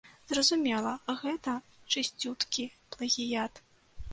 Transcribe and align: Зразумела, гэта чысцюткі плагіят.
Зразумела, 0.31 0.93
гэта 1.23 1.53
чысцюткі 1.97 2.67
плагіят. 2.97 3.63